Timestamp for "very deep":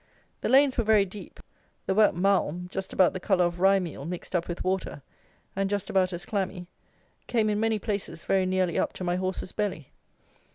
0.83-1.39